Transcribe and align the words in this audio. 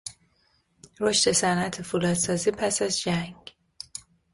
رشد 0.99 1.31
صنعت 1.31 1.81
فولاد 1.81 2.13
سازی 2.13 2.51
پس 2.51 2.81
از 2.81 2.99
جنگ 3.01 3.53